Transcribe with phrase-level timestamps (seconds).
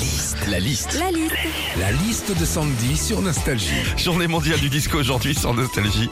[0.00, 0.38] liste.
[0.48, 0.98] La liste.
[0.98, 1.34] La liste.
[1.78, 3.68] La liste de Sandy sur Nostalgie.
[3.96, 6.08] Journée mondiale du disco aujourd'hui sans nostalgie.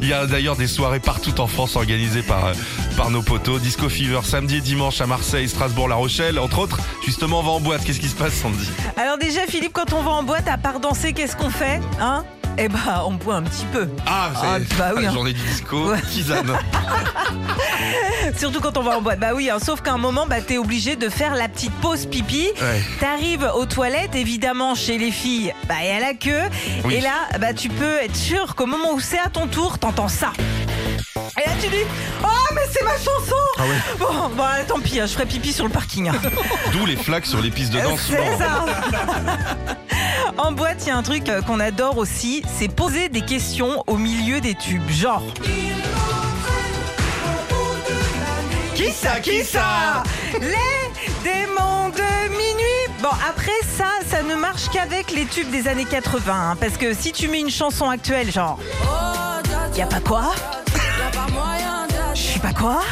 [0.00, 2.52] Il y a d'ailleurs des soirées partout en France organisées par, euh,
[2.96, 3.60] par nos potos.
[3.60, 6.38] Disco Fever samedi et dimanche à Marseille, Strasbourg, La Rochelle.
[6.38, 7.84] Entre autres, justement, on va en boîte.
[7.84, 8.68] Qu'est-ce qui se passe, Sandy?
[8.96, 12.24] Alors déjà, Philippe, quand on va en boîte, à part danser, qu'est-ce qu'on fait Hein?
[12.58, 13.88] Eh bah, on boit un petit peu.
[14.06, 15.12] Ah, Ah, bah oui, la hein.
[15.12, 15.90] journée du disco.
[15.90, 16.00] Ouais.
[16.10, 16.52] Tisane.
[18.36, 19.18] Surtout quand on va en boîte.
[19.18, 22.06] Bah oui, hein, sauf qu'à un moment, bah, t'es obligé de faire la petite pause
[22.06, 22.48] pipi.
[22.60, 22.82] Ouais.
[23.00, 26.42] T'arrives aux toilettes, évidemment, chez les filles, bah, y a la queue.
[26.84, 26.94] Oui.
[26.94, 30.08] Et là, bah, tu peux être sûr qu'au moment où c'est à ton tour, t'entends
[30.08, 30.32] ça.
[31.42, 31.84] Et là, tu dis
[32.22, 33.96] Oh, mais c'est ma chanson Ah ouais.
[33.98, 36.10] Bon, bon, allez, tant pis, hein, je ferai pipi sur le parking.
[36.72, 38.00] D'où les flaques sur les pistes de danse.
[38.08, 38.64] C'est ça.
[40.52, 43.96] Boîte, il y a un truc euh, qu'on adore aussi, c'est poser des questions au
[43.96, 44.88] milieu des tubes.
[44.90, 45.22] Genre.
[48.74, 50.02] Qui ça Qui ça
[50.40, 53.00] Les démons de minuit.
[53.02, 56.32] Bon, après ça, ça ne marche qu'avec les tubes des années 80.
[56.32, 58.58] hein, parce que si tu mets une chanson actuelle, genre.
[59.76, 60.34] Y a pas quoi
[62.14, 62.82] Je suis pas quoi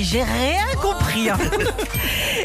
[0.00, 1.28] J'ai rien compris.
[1.28, 1.38] hein.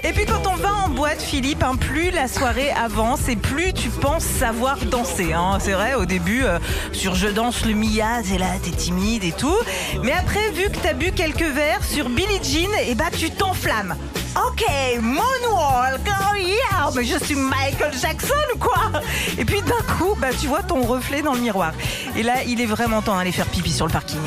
[0.04, 3.72] Et puis quand on va en boîte, Philippe, hein, plus la soirée avance et plus
[3.74, 5.32] tu penses savoir danser.
[5.34, 5.58] hein.
[5.62, 6.60] C'est vrai, au début, euh,
[6.92, 9.58] sur Je danse le Mia, t'es là, t'es timide et tout.
[10.04, 13.96] Mais après, vu que t'as bu quelques verres sur Billie Jean, et bah tu t'enflammes.
[14.36, 14.64] Ok,
[15.02, 19.02] moonwalk, oh yeah, mais je suis Michael Jackson ou quoi
[19.38, 21.72] Et puis d'un coup, bah tu vois ton reflet dans le miroir.
[22.18, 24.18] Et là, il est vraiment temps d'aller faire pipi sur le parking.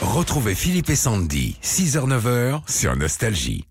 [0.00, 3.66] Retrouvez Philippe et Sandy, 6h-9h sur Nostalgie.